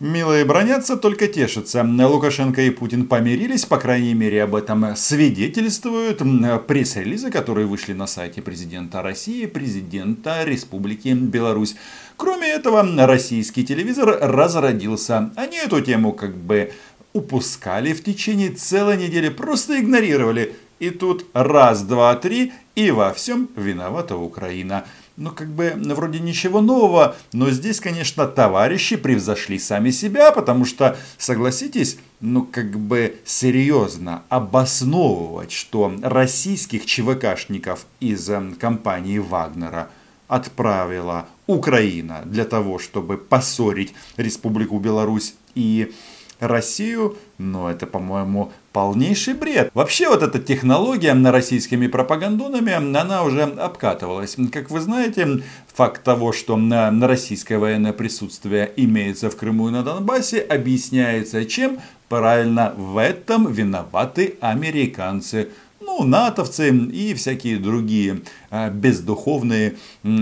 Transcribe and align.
Милые 0.00 0.46
бронятся, 0.46 0.96
только 0.96 1.28
тешатся. 1.28 1.82
Лукашенко 1.82 2.62
и 2.62 2.70
Путин 2.70 3.06
помирились, 3.06 3.66
по 3.66 3.76
крайней 3.76 4.14
мере 4.14 4.44
об 4.44 4.54
этом 4.54 4.96
свидетельствуют 4.96 6.22
пресс-релизы, 6.66 7.30
которые 7.30 7.66
вышли 7.66 7.92
на 7.92 8.06
сайте 8.06 8.40
президента 8.40 9.02
России, 9.02 9.44
президента 9.44 10.42
Республики 10.44 11.08
Беларусь. 11.08 11.76
Кроме 12.16 12.48
этого, 12.48 12.82
российский 13.06 13.62
телевизор 13.62 14.16
разродился. 14.22 15.32
Они 15.36 15.58
эту 15.58 15.82
тему 15.82 16.14
как 16.14 16.34
бы 16.34 16.72
упускали 17.12 17.92
в 17.92 18.02
течение 18.02 18.52
целой 18.52 18.96
недели, 18.96 19.28
просто 19.28 19.78
игнорировали. 19.78 20.54
И 20.78 20.88
тут 20.88 21.26
раз, 21.34 21.82
два, 21.82 22.14
три, 22.14 22.54
и 22.74 22.90
во 22.90 23.12
всем 23.12 23.50
виновата 23.54 24.16
Украина 24.16 24.86
ну, 25.20 25.30
как 25.32 25.48
бы, 25.48 25.74
вроде 25.76 26.18
ничего 26.18 26.62
нового, 26.62 27.14
но 27.34 27.50
здесь, 27.50 27.78
конечно, 27.78 28.26
товарищи 28.26 28.96
превзошли 28.96 29.58
сами 29.58 29.90
себя, 29.90 30.32
потому 30.32 30.64
что, 30.64 30.96
согласитесь, 31.18 31.98
ну, 32.20 32.48
как 32.50 32.70
бы 32.78 33.18
серьезно 33.26 34.22
обосновывать, 34.30 35.52
что 35.52 35.94
российских 36.00 36.86
ЧВКшников 36.86 37.84
из 38.00 38.30
эм, 38.30 38.54
компании 38.54 39.18
Вагнера 39.18 39.90
отправила 40.26 41.26
Украина 41.46 42.22
для 42.24 42.46
того, 42.46 42.78
чтобы 42.78 43.18
поссорить 43.18 43.92
Республику 44.16 44.78
Беларусь 44.78 45.34
и 45.54 45.92
Россию, 46.40 47.16
но 47.38 47.70
это, 47.70 47.86
по-моему, 47.86 48.52
полнейший 48.72 49.34
бред. 49.34 49.70
Вообще 49.74 50.08
вот 50.08 50.22
эта 50.22 50.38
технология 50.38 51.14
на 51.14 51.32
российскими 51.32 51.86
пропагандонами, 51.86 52.72
она 52.72 53.22
уже 53.22 53.42
обкатывалась. 53.42 54.36
Как 54.52 54.70
вы 54.70 54.80
знаете, 54.80 55.42
факт 55.72 56.02
того, 56.02 56.32
что 56.32 56.56
на, 56.56 56.90
на 56.90 57.06
российское 57.06 57.58
военное 57.58 57.92
присутствие 57.92 58.72
имеется 58.76 59.30
в 59.30 59.36
Крыму 59.36 59.68
и 59.68 59.72
на 59.72 59.82
Донбассе, 59.82 60.40
объясняется 60.40 61.44
чем? 61.44 61.78
Правильно, 62.08 62.74
в 62.76 62.98
этом 62.98 63.52
виноваты 63.52 64.36
американцы 64.40 65.50
ну, 65.80 66.04
натовцы 66.04 66.70
и 66.70 67.14
всякие 67.14 67.58
другие 67.58 68.22
а, 68.50 68.70
бездуховные 68.70 69.76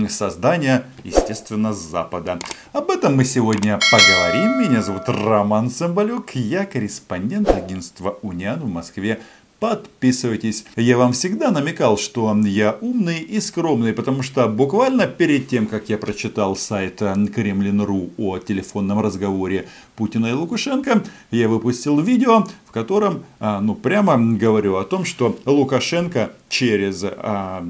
создания, 0.07 0.85
естественно, 1.03 1.73
с 1.73 1.79
Запада. 1.79 2.39
Об 2.73 2.89
этом 2.89 3.15
мы 3.15 3.25
сегодня 3.25 3.79
поговорим. 3.91 4.59
Меня 4.59 4.81
зовут 4.81 5.03
Роман 5.07 5.69
Самбалюк, 5.69 6.31
я 6.31 6.65
корреспондент 6.65 7.49
агентства 7.49 8.17
«Униан» 8.21 8.59
в 8.59 8.69
Москве. 8.69 9.19
Подписывайтесь. 9.59 10.63
Я 10.77 10.97
вам 10.97 11.11
всегда 11.11 11.51
намекал, 11.51 11.97
что 11.97 12.33
я 12.45 12.77
умный 12.79 13.19
и 13.19 13.41
скромный, 13.41 13.91
потому 13.91 14.23
что 14.23 14.47
буквально 14.47 15.05
перед 15.05 15.49
тем, 15.49 15.67
как 15.67 15.89
я 15.89 15.97
прочитал 15.97 16.55
сайт 16.55 16.99
Кремлин.ру 16.99 18.11
о 18.17 18.39
телефонном 18.39 19.01
разговоре 19.01 19.67
Путина 19.97 20.27
и 20.27 20.31
Лукашенко, 20.31 21.03
я 21.31 21.49
выпустил 21.49 21.99
видео, 21.99 22.47
в 22.65 22.71
котором, 22.71 23.25
а, 23.41 23.59
ну, 23.59 23.75
прямо 23.75 24.17
говорю 24.17 24.77
о 24.77 24.85
том, 24.85 25.03
что 25.03 25.37
Лукашенко 25.45 26.31
через 26.47 27.03
а, 27.03 27.65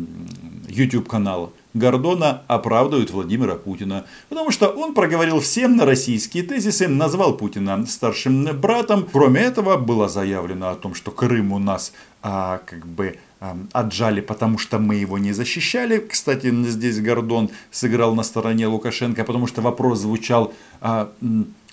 YouTube 0.68 1.08
канал 1.08 1.54
Гордона 1.74 2.42
оправдывают 2.48 3.12
Владимира 3.12 3.56
Путина. 3.56 4.06
Потому 4.30 4.52
что 4.52 4.70
он 4.70 4.94
проговорил 4.94 5.40
всем 5.40 5.76
на 5.76 5.86
российские 5.86 6.44
тезисы, 6.44 6.88
назвал 6.88 7.38
Путина 7.38 7.86
старшим 7.86 8.46
братом. 8.60 9.08
Кроме 9.12 9.42
этого, 9.42 9.78
было 9.78 10.10
заявлено 10.10 10.70
о 10.70 10.76
том, 10.76 10.96
что 10.96 11.12
Крым 11.12 11.52
у 11.52 11.60
нас 11.60 11.94
а, 12.24 12.62
как 12.66 12.86
бы 12.86 13.18
а, 13.40 13.56
отжали, 13.72 14.22
потому 14.22 14.58
что 14.58 14.80
мы 14.80 14.96
его 14.96 15.18
не 15.18 15.32
защищали. 15.32 16.00
Кстати, 16.00 16.52
здесь 16.66 17.00
Гордон 17.00 17.52
сыграл 17.72 18.16
на 18.16 18.24
стороне 18.24 18.68
Лукашенко, 18.68 19.24
потому 19.24 19.48
что 19.48 19.62
вопрос 19.62 20.00
звучал, 20.00 20.54
а, 20.82 21.12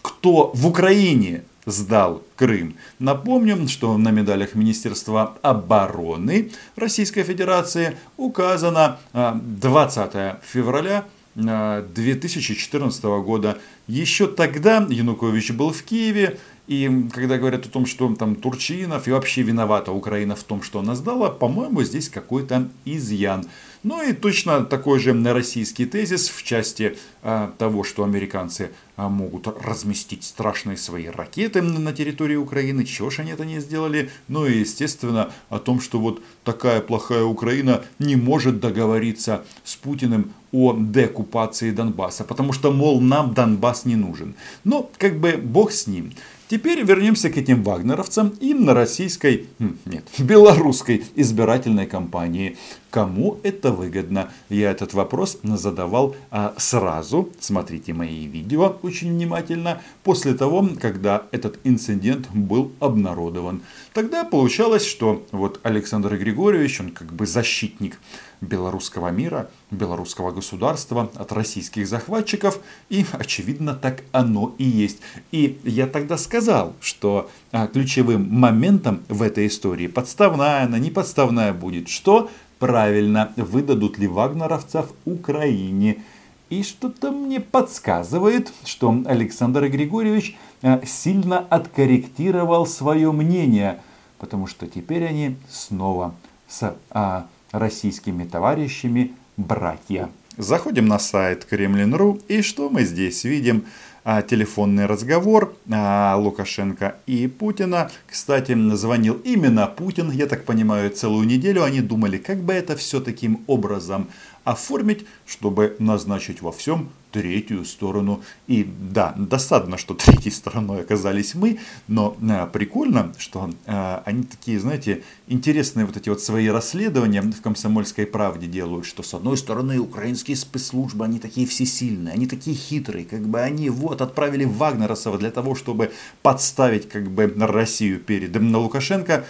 кто 0.02 0.50
в 0.54 0.66
Украине 0.66 1.42
сдал 1.66 2.22
Крым. 2.36 2.76
Напомним, 2.98 3.68
что 3.68 3.98
на 3.98 4.10
медалях 4.10 4.54
Министерства 4.54 5.36
обороны 5.42 6.52
Российской 6.76 7.24
Федерации 7.24 7.96
указано 8.16 8.98
20 9.12 10.14
а, 10.14 10.40
февраля 10.42 11.04
2014 11.34 13.04
а, 13.04 13.20
года. 13.20 13.58
Еще 13.86 14.26
тогда 14.26 14.86
Янукович 14.88 15.50
был 15.50 15.72
в 15.72 15.82
Киеве, 15.82 16.38
и 16.66 17.08
когда 17.12 17.38
говорят 17.38 17.66
о 17.66 17.68
том, 17.68 17.86
что 17.86 18.12
там 18.14 18.34
Турчинов 18.34 19.06
и 19.06 19.12
вообще 19.12 19.42
виновата 19.42 19.92
Украина 19.92 20.34
в 20.34 20.42
том, 20.42 20.62
что 20.62 20.80
она 20.80 20.94
сдала, 20.94 21.30
по-моему, 21.30 21.82
здесь 21.82 22.08
какой-то 22.08 22.68
изъян. 22.84 23.46
Ну 23.82 24.02
и 24.02 24.12
точно 24.12 24.64
такой 24.64 24.98
же 24.98 25.12
российский 25.32 25.86
тезис 25.86 26.28
в 26.28 26.42
части 26.42 26.96
а, 27.22 27.52
того, 27.56 27.84
что 27.84 28.02
американцы 28.02 28.72
а, 28.96 29.08
могут 29.08 29.46
разместить 29.46 30.24
страшные 30.24 30.76
свои 30.76 31.06
ракеты 31.06 31.62
на 31.62 31.92
территории 31.92 32.34
Украины. 32.34 32.84
Чего 32.84 33.10
же 33.10 33.22
они 33.22 33.30
это 33.30 33.44
не 33.44 33.60
сделали? 33.60 34.10
Ну 34.26 34.44
и 34.44 34.58
естественно 34.58 35.30
о 35.50 35.60
том, 35.60 35.80
что 35.80 36.00
вот 36.00 36.20
такая 36.42 36.80
плохая 36.80 37.22
Украина 37.22 37.84
не 38.00 38.16
может 38.16 38.58
договориться 38.58 39.44
с 39.62 39.76
Путиным 39.76 40.32
о 40.50 40.74
декупации 40.76 41.70
Донбасса, 41.70 42.24
потому 42.24 42.52
что, 42.52 42.72
мол, 42.72 43.00
нам 43.00 43.34
Донбасс 43.34 43.84
не 43.84 43.94
нужен. 43.94 44.34
Но 44.64 44.90
как 44.98 45.20
бы 45.20 45.36
бог 45.36 45.70
с 45.70 45.86
ним. 45.86 46.12
Теперь 46.48 46.82
вернемся 46.82 47.28
к 47.28 47.36
этим 47.36 47.64
вагнеровцам 47.64 48.28
и 48.40 48.54
на 48.54 48.72
российской, 48.72 49.46
нет, 49.84 50.04
белорусской 50.18 51.04
избирательной 51.16 51.86
кампании. 51.86 52.56
Кому 52.96 53.38
это 53.42 53.72
выгодно? 53.72 54.30
Я 54.48 54.70
этот 54.70 54.94
вопрос 54.94 55.38
задавал 55.42 56.16
а, 56.30 56.54
сразу, 56.56 57.28
смотрите 57.38 57.92
мои 57.92 58.24
видео 58.24 58.78
очень 58.80 59.12
внимательно, 59.12 59.82
после 60.02 60.32
того, 60.32 60.66
когда 60.80 61.24
этот 61.30 61.58
инцидент 61.64 62.30
был 62.30 62.72
обнародован. 62.80 63.60
Тогда 63.92 64.24
получалось, 64.24 64.86
что 64.86 65.26
вот 65.30 65.60
Александр 65.62 66.16
Григорьевич, 66.16 66.80
он 66.80 66.90
как 66.90 67.12
бы 67.12 67.26
защитник 67.26 67.98
белорусского 68.40 69.08
мира, 69.08 69.50
белорусского 69.70 70.30
государства 70.30 71.10
от 71.14 71.32
российских 71.32 71.86
захватчиков. 71.86 72.60
И, 72.88 73.04
очевидно, 73.12 73.74
так 73.74 74.02
оно 74.12 74.54
и 74.58 74.64
есть. 74.64 74.98
И 75.32 75.58
я 75.64 75.86
тогда 75.86 76.18
сказал, 76.18 76.74
что 76.80 77.30
а, 77.52 77.66
ключевым 77.66 78.28
моментом 78.30 79.02
в 79.08 79.22
этой 79.22 79.46
истории, 79.46 79.86
подставная 79.86 80.62
она, 80.62 80.78
не 80.78 80.90
подставная 80.90 81.52
будет, 81.52 81.88
что 81.88 82.30
правильно, 82.58 83.32
выдадут 83.36 83.98
ли 83.98 84.06
вагнеровцев 84.06 84.92
Украине. 85.04 86.02
И 86.48 86.62
что-то 86.62 87.10
мне 87.10 87.40
подсказывает, 87.40 88.52
что 88.64 89.02
Александр 89.06 89.68
Григорьевич 89.68 90.36
а, 90.62 90.80
сильно 90.86 91.38
откорректировал 91.38 92.66
свое 92.66 93.10
мнение, 93.10 93.80
потому 94.18 94.46
что 94.46 94.66
теперь 94.66 95.04
они 95.04 95.36
снова 95.50 96.14
с 96.48 96.76
а, 96.90 97.26
российскими 97.50 98.24
товарищами 98.24 99.12
братья. 99.36 100.08
Заходим 100.36 100.86
на 100.86 100.98
сайт 100.98 101.44
Кремлин.ру 101.46 102.20
и 102.28 102.42
что 102.42 102.68
мы 102.68 102.84
здесь 102.84 103.24
видим? 103.24 103.64
А, 104.08 104.22
телефонный 104.22 104.86
разговор 104.86 105.56
а, 105.68 106.14
Лукашенко 106.16 106.94
и 107.06 107.26
Путина. 107.26 107.90
Кстати, 108.06 108.54
звонил 108.76 109.14
именно 109.24 109.66
Путин, 109.66 110.12
я 110.12 110.26
так 110.26 110.44
понимаю, 110.44 110.90
целую 110.90 111.26
неделю 111.26 111.64
они 111.64 111.80
думали, 111.80 112.18
как 112.18 112.38
бы 112.38 112.52
это 112.52 112.76
все 112.76 113.00
таким 113.00 113.42
образом 113.48 114.06
оформить, 114.46 115.04
чтобы 115.26 115.74
назначить 115.80 116.40
во 116.40 116.52
всем 116.52 116.88
третью 117.10 117.64
сторону. 117.64 118.22
И 118.46 118.62
да, 118.64 119.12
досадно, 119.16 119.76
что 119.76 119.94
третьей 119.94 120.30
стороной 120.30 120.82
оказались 120.82 121.34
мы, 121.34 121.58
но 121.88 122.16
э, 122.22 122.46
прикольно, 122.52 123.12
что 123.18 123.50
э, 123.64 124.00
они 124.04 124.22
такие, 124.22 124.60
знаете, 124.60 125.02
интересные 125.26 125.84
вот 125.84 125.96
эти 125.96 126.08
вот 126.08 126.20
свои 126.20 126.46
расследования 126.48 127.22
в 127.22 127.42
«Комсомольской 127.42 128.06
правде» 128.06 128.46
делают, 128.46 128.86
что 128.86 129.02
с 129.02 129.14
одной 129.14 129.36
стороны 129.36 129.80
украинские 129.80 130.36
спецслужбы, 130.36 131.04
они 131.04 131.18
такие 131.18 131.46
всесильные, 131.46 132.14
они 132.14 132.26
такие 132.28 132.54
хитрые, 132.54 133.04
как 133.04 133.22
бы 133.22 133.40
они 133.40 133.68
вот 133.68 134.00
отправили 134.00 134.44
Вагнеросова 134.44 135.18
для 135.18 135.32
того, 135.32 135.56
чтобы 135.56 135.90
подставить 136.22 136.88
как 136.88 137.10
бы 137.10 137.34
Россию 137.36 137.98
перед 137.98 138.36
Лукашенко, 138.36 139.24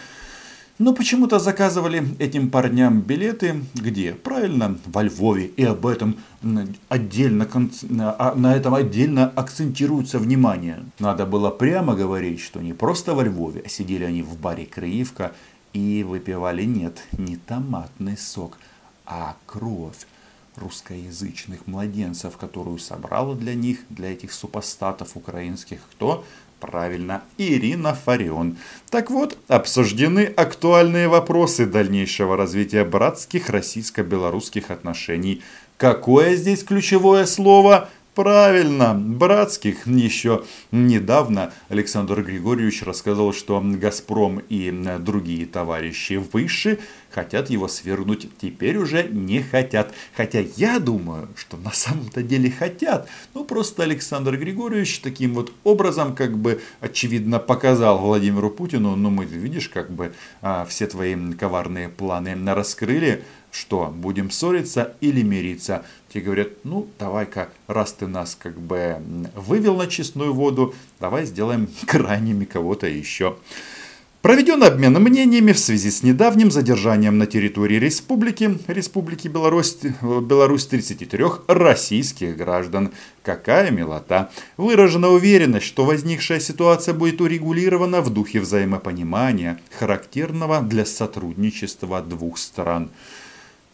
но 0.79 0.93
почему-то 0.93 1.39
заказывали 1.39 2.05
этим 2.19 2.51
парням 2.51 3.01
билеты 3.01 3.63
где? 3.75 4.13
Правильно, 4.13 4.79
во 4.85 5.03
Львове. 5.03 5.47
И 5.47 5.65
об 5.65 5.87
этом 5.87 6.17
отдельно, 6.89 7.49
а, 8.19 8.35
на 8.35 8.55
этом 8.55 8.75
отдельно 8.75 9.29
акцентируется 9.35 10.19
внимание. 10.19 10.85
Надо 10.99 11.25
было 11.25 11.51
прямо 11.51 11.95
говорить, 11.95 12.41
что 12.41 12.61
не 12.61 12.75
просто 12.75 13.15
во 13.15 13.25
Львове, 13.25 13.63
а 13.65 13.69
сидели 13.69 14.05
они 14.05 14.23
в 14.23 14.39
баре 14.39 14.67
Криевка 14.67 15.33
и 15.73 16.05
выпивали, 16.07 16.65
нет, 16.65 17.03
не 17.17 17.37
томатный 17.37 18.19
сок, 18.19 18.59
а 19.07 19.37
кровь 19.47 20.07
русскоязычных 20.57 21.67
младенцев, 21.67 22.37
которую 22.37 22.79
собрала 22.79 23.35
для 23.35 23.55
них, 23.55 23.81
для 23.91 24.13
этих 24.13 24.33
супостатов 24.33 25.17
украинских, 25.17 25.81
кто? 25.93 26.25
Правильно, 26.67 27.23
Ирина 27.39 27.95
Фарион. 27.95 28.57
Так 28.91 29.11
вот, 29.11 29.39
обсуждены 29.47 30.25
актуальные 30.37 31.07
вопросы 31.07 31.65
дальнейшего 31.65 32.37
развития 32.37 32.85
братских 32.85 33.51
российско-белорусских 33.51 34.73
отношений. 34.73 35.43
Какое 35.77 36.35
здесь 36.35 36.65
ключевое 36.65 37.27
слово? 37.27 37.89
Правильно, 38.17 38.95
братских. 38.95 39.87
Еще 39.87 40.43
недавно 40.73 41.53
Александр 41.69 42.23
Григорьевич 42.23 42.83
рассказал, 42.83 43.35
что 43.35 43.61
«Газпром» 43.63 44.39
и 44.49 44.71
другие 45.01 45.45
товарищи 45.45 46.15
выше 46.33 46.79
хотят 47.11 47.51
его 47.51 47.69
свергнуть. 47.69 48.27
Теперь 48.41 48.79
уже 48.79 49.03
не 49.03 49.43
хотят. 49.43 49.93
Хотя 50.17 50.41
я 50.57 50.79
думаю, 50.79 51.29
что 51.37 51.59
на 51.59 51.73
самом-то 51.73 52.23
деле 52.23 52.51
хотят. 52.51 53.07
Ну, 53.35 53.45
просто 53.45 53.83
Александр 53.83 54.39
Григорьевич 54.39 55.01
таким 55.01 55.35
вот 55.35 55.53
образом, 55.63 56.15
как 56.15 56.39
бы, 56.39 56.63
очевидно, 56.81 57.39
показал 57.39 57.99
Владимиру 57.99 58.49
Путину, 58.49 58.97
ну, 58.97 59.11
мы, 59.11 59.27
видишь, 59.27 59.69
как 59.69 59.91
бы, 59.91 60.15
а, 60.41 60.65
все 60.65 60.87
твои 60.87 61.15
коварные 61.35 61.91
планы 61.91 62.35
раскрыли 62.55 63.23
что, 63.57 63.87
будем 63.87 64.31
ссориться 64.31 64.97
или 65.01 65.23
мириться? 65.23 65.87
Те 66.17 66.23
говорят, 66.23 66.49
ну, 66.65 66.89
давай-ка, 66.99 67.51
раз 67.67 67.93
ты 67.93 68.07
нас 68.07 68.39
как 68.41 68.59
бы 68.59 68.97
вывел 69.35 69.77
на 69.77 69.87
честную 69.87 70.33
воду, 70.33 70.75
давай 70.99 71.27
сделаем 71.27 71.69
крайними 71.87 72.47
кого-то 72.47 72.87
еще. 72.87 73.37
Проведен 74.23 74.63
обмен 74.63 74.95
мнениями 74.95 75.53
в 75.53 75.59
связи 75.59 75.91
с 75.91 76.03
недавним 76.03 76.51
задержанием 76.51 77.19
на 77.19 77.27
территории 77.27 77.75
республики, 77.75 78.59
республики 78.67 79.29
Беларусь, 79.29 79.77
Беларусь 80.01 80.65
33 80.65 81.23
российских 81.49 82.35
граждан. 82.35 82.93
Какая 83.23 83.71
милота! 83.71 84.31
Выражена 84.57 85.11
уверенность, 85.11 85.67
что 85.67 85.85
возникшая 85.85 86.41
ситуация 86.41 86.95
будет 86.95 87.21
урегулирована 87.21 88.01
в 88.01 88.09
духе 88.09 88.41
взаимопонимания, 88.41 89.61
характерного 89.79 90.63
для 90.63 90.87
сотрудничества 90.87 92.01
двух 92.01 92.39
стран. 92.39 92.89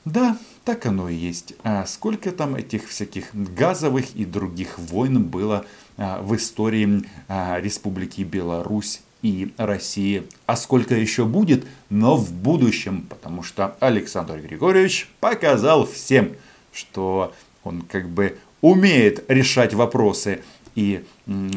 Да, 0.04 0.36
так 0.64 0.86
оно 0.86 1.08
и 1.08 1.14
есть. 1.14 1.54
А 1.64 1.86
сколько 1.86 2.32
там 2.32 2.54
этих 2.54 2.88
всяких 2.88 3.34
газовых 3.34 4.14
и 4.14 4.24
других 4.24 4.78
войн 4.78 5.24
было 5.24 5.64
а, 5.96 6.22
в 6.22 6.34
истории 6.36 7.04
а, 7.28 7.60
Республики 7.60 8.22
Беларусь 8.22 9.02
и 9.22 9.52
России. 9.56 10.24
А 10.46 10.56
сколько 10.56 10.94
еще 10.94 11.24
будет, 11.24 11.64
но 11.90 12.16
в 12.16 12.32
будущем, 12.32 13.06
потому 13.08 13.42
что 13.42 13.76
Александр 13.80 14.38
Григорьевич 14.40 15.08
показал 15.20 15.86
всем, 15.86 16.32
что 16.72 17.32
он 17.64 17.82
как 17.82 18.08
бы 18.08 18.38
умеет 18.60 19.24
решать 19.28 19.74
вопросы. 19.74 20.42
И 20.74 21.04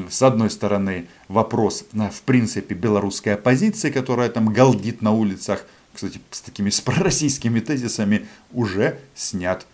с 0.10 0.22
одной 0.22 0.50
стороны 0.50 1.08
вопрос, 1.30 1.86
в 1.94 2.22
принципе, 2.24 2.76
белорусской 2.76 3.36
оппозиции, 3.36 3.90
которая 3.90 4.30
там 4.30 4.52
галдит 4.52 5.02
на 5.02 5.14
улицах, 5.14 5.66
кстати, 5.96 6.20
с 6.30 6.42
такими 6.42 6.70
с 6.70 6.82
пророссийскими 6.82 7.60
тезисами 7.60 8.28
уже 8.52 9.00
снят. 9.16 9.66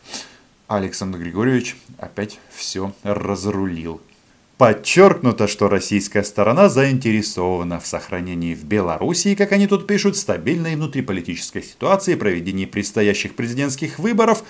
Александр 0.67 1.17
Григорьевич 1.17 1.75
опять 1.97 2.39
все 2.49 2.93
разрулил. 3.03 4.01
Подчеркнуто, 4.57 5.47
что 5.47 5.67
российская 5.67 6.23
сторона 6.23 6.69
заинтересована 6.69 7.79
в 7.79 7.87
сохранении 7.87 8.53
в 8.53 8.63
Белоруссии, 8.63 9.33
как 9.33 9.51
они 9.53 9.65
тут 9.65 9.87
пишут, 9.87 10.15
стабильной 10.15 10.75
внутриполитической 10.75 11.63
ситуации, 11.63 12.13
проведении 12.13 12.65
предстоящих 12.65 13.35
президентских 13.35 13.97
выборов 13.97 14.43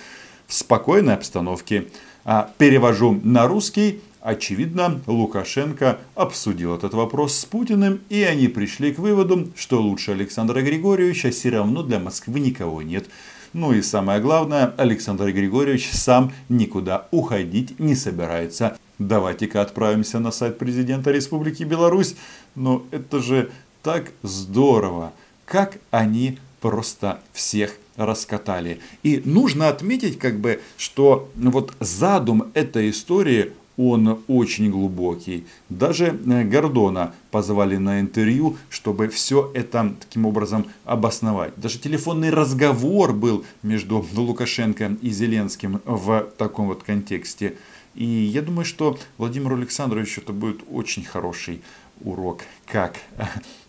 в 0.46 0.52
спокойной 0.52 1.14
обстановке. 1.14 1.88
А 2.24 2.52
перевожу 2.58 3.18
на 3.24 3.48
русский. 3.48 4.00
Очевидно, 4.22 5.00
Лукашенко 5.08 5.98
обсудил 6.14 6.76
этот 6.76 6.94
вопрос 6.94 7.36
с 7.36 7.44
Путиным, 7.44 8.02
и 8.08 8.22
они 8.22 8.46
пришли 8.46 8.94
к 8.94 9.00
выводу, 9.00 9.48
что 9.56 9.82
лучше 9.82 10.12
Александра 10.12 10.62
Григорьевича 10.62 11.32
все 11.32 11.50
равно 11.50 11.82
для 11.82 11.98
Москвы 11.98 12.38
никого 12.38 12.82
нет. 12.82 13.06
Ну 13.52 13.72
и 13.72 13.82
самое 13.82 14.20
главное, 14.20 14.74
Александр 14.76 15.32
Григорьевич 15.32 15.90
сам 15.90 16.32
никуда 16.48 17.08
уходить 17.10 17.80
не 17.80 17.96
собирается. 17.96 18.78
Давайте-ка 19.00 19.60
отправимся 19.60 20.20
на 20.20 20.30
сайт 20.30 20.56
президента 20.56 21.10
Республики 21.10 21.64
Беларусь. 21.64 22.14
Но 22.54 22.84
это 22.92 23.20
же 23.20 23.50
так 23.82 24.12
здорово, 24.22 25.12
как 25.46 25.78
они 25.90 26.38
просто 26.60 27.20
всех 27.32 27.74
раскатали. 27.96 28.78
И 29.02 29.20
нужно 29.24 29.68
отметить, 29.68 30.18
как 30.18 30.38
бы, 30.38 30.60
что 30.76 31.28
вот 31.34 31.74
задум 31.80 32.52
этой 32.54 32.90
истории 32.90 33.52
он 33.76 34.22
очень 34.28 34.70
глубокий. 34.70 35.46
Даже 35.68 36.06
э, 36.06 36.44
Гордона 36.44 37.14
позвали 37.30 37.76
на 37.76 38.00
интервью, 38.00 38.56
чтобы 38.68 39.08
все 39.08 39.50
это 39.54 39.94
таким 40.00 40.26
образом 40.26 40.66
обосновать. 40.84 41.54
Даже 41.56 41.78
телефонный 41.78 42.30
разговор 42.30 43.12
был 43.12 43.44
между 43.62 44.04
Лукашенко 44.14 44.96
и 45.00 45.10
Зеленским 45.10 45.80
в 45.84 46.28
таком 46.36 46.68
вот 46.68 46.82
контексте. 46.82 47.56
И 47.94 48.04
я 48.04 48.42
думаю, 48.42 48.64
что 48.64 48.98
Владимиру 49.18 49.56
Александровичу 49.56 50.20
это 50.20 50.32
будет 50.32 50.62
очень 50.70 51.04
хороший 51.04 51.62
урок, 52.02 52.42
как 52.66 52.96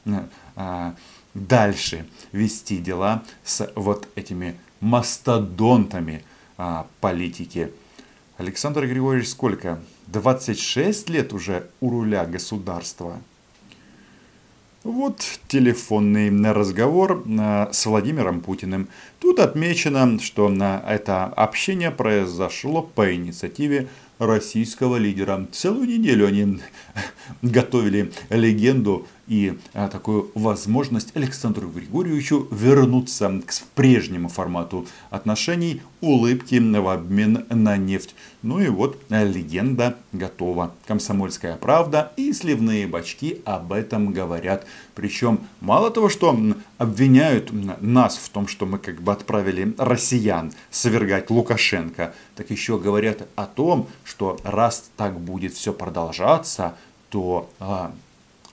э, 0.05 0.23
э, 0.55 0.91
дальше 1.33 2.05
вести 2.31 2.77
дела 2.77 3.23
с 3.43 3.71
вот 3.75 4.07
этими 4.15 4.55
мастодонтами 4.79 6.23
политики. 6.99 7.71
Александр 8.43 8.85
Григорьевич 8.87 9.29
сколько? 9.29 9.79
26 10.07 11.09
лет 11.09 11.31
уже 11.31 11.67
у 11.79 11.89
руля 11.89 12.25
государства. 12.25 13.21
Вот 14.83 15.21
телефонный 15.47 16.29
разговор 16.51 17.23
э, 17.25 17.67
с 17.71 17.85
Владимиром 17.85 18.41
Путиным. 18.41 18.89
Тут 19.21 19.39
отмечено, 19.39 20.19
что 20.19 20.49
на 20.49 20.83
это 20.85 21.23
общение 21.23 21.89
произошло 21.89 22.81
по 22.81 23.15
инициативе 23.15 23.87
российского 24.19 24.97
лидера. 24.97 25.47
Целую 25.53 25.87
неделю 25.87 26.27
они 26.27 26.59
готовили 27.41 28.11
легенду 28.29 29.07
и 29.27 29.57
а, 29.73 29.87
такую 29.87 30.31
возможность 30.35 31.15
Александру 31.15 31.69
Григорьевичу 31.69 32.47
вернуться 32.51 33.41
к 33.45 33.53
прежнему 33.75 34.27
формату 34.27 34.85
отношений, 35.09 35.81
улыбки 36.01 36.55
в 36.55 36.87
обмен 36.87 37.45
на 37.49 37.77
нефть. 37.77 38.15
Ну 38.41 38.59
и 38.59 38.67
вот 38.67 39.01
а, 39.09 39.23
легенда 39.23 39.97
готова. 40.11 40.73
Комсомольская 40.85 41.55
правда 41.55 42.11
и 42.17 42.33
сливные 42.33 42.87
бачки 42.87 43.41
об 43.45 43.71
этом 43.71 44.11
говорят. 44.11 44.65
Причем 44.95 45.39
мало 45.61 45.89
того, 45.89 46.09
что 46.09 46.37
обвиняют 46.77 47.51
нас 47.81 48.17
в 48.17 48.29
том, 48.29 48.47
что 48.47 48.65
мы 48.65 48.77
как 48.77 49.01
бы 49.01 49.11
отправили 49.11 49.73
россиян 49.77 50.51
свергать 50.69 51.29
Лукашенко, 51.29 52.13
так 52.35 52.49
еще 52.49 52.77
говорят 52.77 53.27
о 53.35 53.45
том, 53.45 53.87
что 54.03 54.37
раз 54.43 54.89
так 54.97 55.19
будет 55.19 55.53
все 55.53 55.71
продолжаться, 55.71 56.75
то 57.09 57.49
а, 57.59 57.93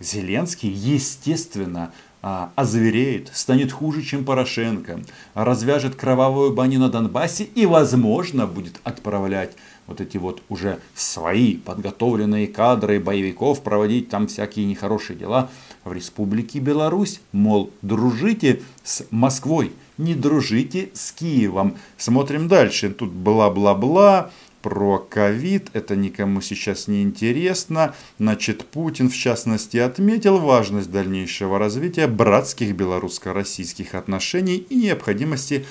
Зеленский, 0.01 0.71
естественно, 0.71 1.93
а, 2.23 2.53
озвереет, 2.55 3.31
станет 3.33 3.73
хуже, 3.73 4.03
чем 4.03 4.25
Порошенко, 4.25 5.01
развяжет 5.35 5.95
кровавую 5.95 6.53
баню 6.53 6.79
на 6.79 6.91
Донбассе 6.91 7.45
и, 7.45 7.65
возможно, 7.65 8.47
будет 8.47 8.81
отправлять 8.85 9.53
вот 9.87 10.01
эти 10.01 10.19
вот 10.19 10.43
уже 10.51 10.81
свои 10.95 11.57
подготовленные 11.57 12.47
кадры 12.47 13.01
боевиков, 13.01 13.63
проводить 13.63 14.11
там 14.11 14.27
всякие 14.27 14.67
нехорошие 14.67 15.19
дела 15.19 15.49
в 15.85 15.93
Республике 15.93 16.59
Беларусь. 16.59 17.21
Мол, 17.33 17.71
дружите 17.81 18.63
с 18.83 19.07
Москвой, 19.11 19.73
не 19.97 20.15
дружите 20.15 20.91
с 20.93 21.13
Киевом. 21.13 21.77
Смотрим 21.97 22.49
дальше. 22.49 22.91
Тут 22.91 23.11
бла-бла-бла 23.11 24.31
про 24.63 24.99
ковид, 24.99 25.71
это 25.73 25.97
никому 25.97 26.41
сейчас 26.41 26.89
не 26.89 27.03
интересно. 27.03 27.95
Значит, 28.19 28.65
Путин 28.67 29.09
в 29.09 29.17
частности 29.17 29.79
отметил 29.79 30.39
важность 30.39 30.91
дальнейшего 30.91 31.59
развития 31.59 32.07
братских 32.07 32.75
белорусско-российских 32.75 33.95
отношений 33.95 34.57
и 34.57 34.75
необходимости 34.77 35.65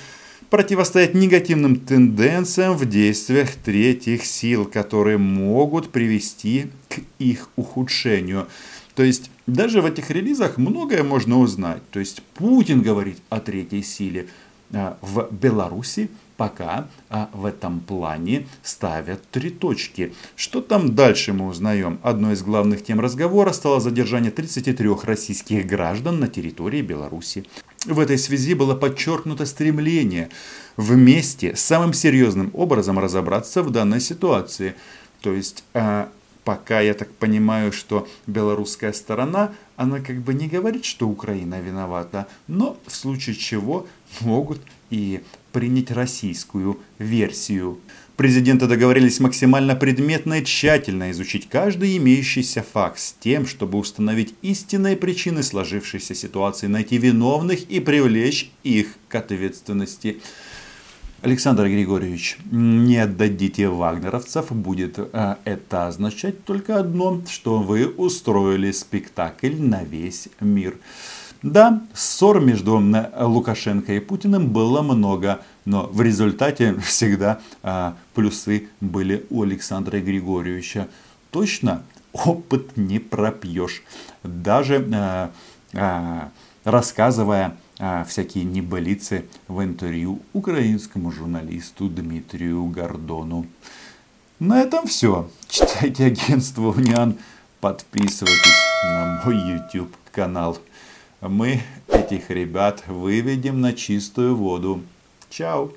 противостоять 0.50 1.14
негативным 1.14 1.76
тенденциям 1.76 2.76
в 2.76 2.84
действиях 2.84 3.54
третьих 3.54 4.24
сил, 4.26 4.64
которые 4.64 5.16
могут 5.16 5.90
привести 5.90 6.66
к 6.88 6.98
их 7.18 7.48
ухудшению. 7.56 8.48
То 8.96 9.04
есть 9.04 9.30
даже 9.46 9.80
в 9.80 9.86
этих 9.86 10.10
релизах 10.10 10.58
многое 10.58 11.04
можно 11.04 11.38
узнать. 11.38 11.82
То 11.90 12.00
есть 12.00 12.22
Путин 12.34 12.82
говорит 12.82 13.18
о 13.28 13.40
третьей 13.40 13.82
силе 13.82 14.26
а, 14.72 14.98
в 15.00 15.28
Беларуси, 15.30 16.10
пока 16.40 16.88
а, 17.10 17.28
в 17.34 17.44
этом 17.44 17.80
плане 17.80 18.46
ставят 18.62 19.20
три 19.30 19.50
точки. 19.50 20.14
Что 20.36 20.62
там 20.62 20.94
дальше 20.94 21.34
мы 21.34 21.46
узнаем? 21.46 22.00
Одной 22.02 22.32
из 22.32 22.42
главных 22.42 22.82
тем 22.82 22.98
разговора 22.98 23.52
стало 23.52 23.78
задержание 23.78 24.30
33 24.30 24.88
российских 25.02 25.66
граждан 25.66 26.18
на 26.18 26.28
территории 26.28 26.80
Беларуси. 26.80 27.44
В 27.84 28.00
этой 28.00 28.16
связи 28.16 28.54
было 28.54 28.74
подчеркнуто 28.74 29.44
стремление 29.44 30.30
вместе 30.78 31.54
самым 31.56 31.92
серьезным 31.92 32.50
образом 32.54 32.98
разобраться 32.98 33.62
в 33.62 33.68
данной 33.68 34.00
ситуации. 34.00 34.76
То 35.20 35.34
есть 35.34 35.62
а, 35.74 36.08
пока 36.44 36.80
я 36.80 36.94
так 36.94 37.10
понимаю, 37.12 37.72
что 37.72 38.08
белорусская 38.26 38.92
сторона, 38.92 39.52
она 39.76 40.00
как 40.00 40.20
бы 40.20 40.34
не 40.34 40.48
говорит, 40.48 40.84
что 40.84 41.08
Украина 41.08 41.60
виновата, 41.60 42.26
но 42.46 42.76
в 42.86 42.94
случае 42.94 43.36
чего 43.36 43.86
могут 44.20 44.60
и 44.90 45.20
принять 45.52 45.90
российскую 45.90 46.78
версию. 46.98 47.78
Президенты 48.16 48.66
договорились 48.66 49.18
максимально 49.18 49.74
предметно 49.74 50.40
и 50.40 50.44
тщательно 50.44 51.10
изучить 51.10 51.48
каждый 51.48 51.96
имеющийся 51.96 52.62
факт 52.62 52.98
с 52.98 53.14
тем, 53.18 53.46
чтобы 53.46 53.78
установить 53.78 54.34
истинные 54.42 54.94
причины 54.94 55.42
сложившейся 55.42 56.14
ситуации, 56.14 56.66
найти 56.66 56.98
виновных 56.98 57.62
и 57.70 57.80
привлечь 57.80 58.50
их 58.62 58.96
к 59.08 59.14
ответственности. 59.14 60.20
Александр 61.22 61.66
Григорьевич, 61.66 62.38
не 62.50 62.96
отдадите 62.96 63.68
вагнеровцев, 63.68 64.52
будет 64.52 64.98
э, 64.98 65.36
это 65.44 65.86
означать 65.86 66.44
только 66.44 66.78
одно, 66.78 67.20
что 67.28 67.58
вы 67.58 67.86
устроили 67.86 68.70
спектакль 68.70 69.60
на 69.60 69.84
весь 69.84 70.30
мир. 70.40 70.78
Да, 71.42 71.82
ссор 71.92 72.40
между 72.40 72.82
Лукашенко 73.18 73.92
и 73.92 74.00
Путиным 74.00 74.48
было 74.48 74.80
много, 74.80 75.42
но 75.66 75.88
в 75.88 76.00
результате 76.00 76.74
всегда 76.86 77.40
а, 77.62 77.96
плюсы 78.14 78.68
были 78.80 79.26
у 79.28 79.42
Александра 79.42 80.00
Григорьевича. 80.00 80.88
Точно 81.30 81.82
опыт 82.14 82.78
не 82.78 82.98
пропьешь. 82.98 83.82
Даже 84.22 84.88
а, 84.94 85.30
а, 85.74 86.30
рассказывая 86.64 87.56
а, 87.78 88.04
всякие 88.04 88.44
небылицы 88.44 89.26
в 89.48 89.62
интервью 89.62 90.20
украинскому 90.32 91.10
журналисту 91.10 91.88
Дмитрию 91.88 92.64
Гордону. 92.66 93.46
На 94.38 94.62
этом 94.62 94.86
все. 94.86 95.28
Читайте 95.48 96.06
агентство 96.06 96.72
Униан, 96.72 97.18
подписывайтесь 97.60 98.62
на 98.84 99.22
мой 99.22 99.36
YouTube 99.36 99.94
канал. 100.12 100.56
Мы 101.20 101.60
этих 101.88 102.30
ребят 102.30 102.82
выведем 102.86 103.60
на 103.60 103.74
чистую 103.74 104.34
воду. 104.36 104.82
Чао! 105.28 105.68